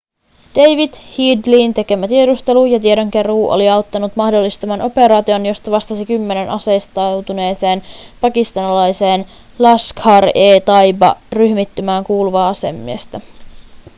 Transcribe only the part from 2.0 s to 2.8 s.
tiedustelu ja